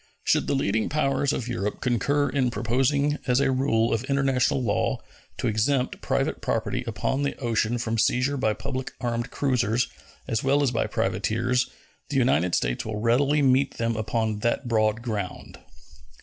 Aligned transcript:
Should 0.23 0.47
the 0.47 0.55
leading 0.55 0.89
powers 0.89 1.31
of 1.31 1.47
Europe 1.47 1.79
concur 1.79 2.27
in 2.29 2.49
proposing 2.49 3.19
as 3.27 3.39
a 3.39 3.51
rule 3.51 3.93
of 3.93 4.03
international 4.05 4.63
law 4.63 4.97
to 5.37 5.45
exempt 5.45 6.01
private 6.01 6.41
property 6.41 6.83
upon 6.87 7.21
the 7.21 7.37
ocean 7.37 7.77
from 7.77 7.99
seizure 7.99 8.35
by 8.35 8.53
public 8.55 8.93
armed 8.99 9.29
cruisers 9.29 9.89
as 10.27 10.43
well 10.43 10.63
as 10.63 10.71
by 10.71 10.87
privateers, 10.87 11.69
the 12.09 12.17
United 12.17 12.55
States 12.55 12.83
will 12.83 12.97
readily 12.99 13.43
meet 13.43 13.75
them 13.77 13.95
upon 13.95 14.39
that 14.39 14.67
broad 14.67 15.03
ground. 15.03 15.59